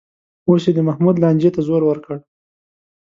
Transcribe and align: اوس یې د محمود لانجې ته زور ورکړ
اوس 0.47 0.63
یې 0.67 0.71
د 0.75 0.79
محمود 0.87 1.15
لانجې 1.23 1.49
ته 1.55 1.61
زور 1.67 1.81
ورکړ 1.85 2.17